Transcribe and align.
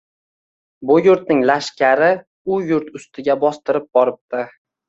Bu 0.91 0.95
yurtning 1.07 1.43
lashkari 1.51 2.09
u 2.55 2.59
yurt 2.71 2.91
ustiga 3.01 3.39
bostirib 3.47 3.89
boribdi. 4.01 4.47